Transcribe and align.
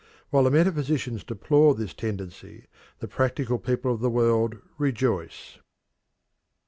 While 0.31 0.45
the 0.45 0.49
metaphysicians 0.49 1.23
deplore 1.23 1.75
this 1.75 1.93
tendency, 1.93 2.65
the 2.97 3.07
practical 3.07 3.59
people 3.59 3.93
of 3.93 3.99
the 3.99 4.09
world 4.09 4.57
rejoice. 4.79 5.59